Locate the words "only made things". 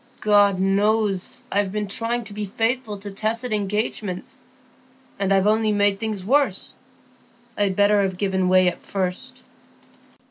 5.45-6.25